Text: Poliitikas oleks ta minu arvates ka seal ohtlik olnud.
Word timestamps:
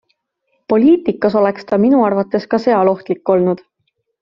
Poliitikas 0.71 1.35
oleks 1.41 1.69
ta 1.73 1.79
minu 1.85 2.01
arvates 2.07 2.49
ka 2.55 2.61
seal 2.65 2.93
ohtlik 2.95 3.33
olnud. 3.37 3.63